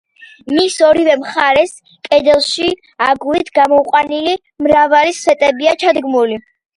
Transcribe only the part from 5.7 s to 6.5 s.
ჩადგმული.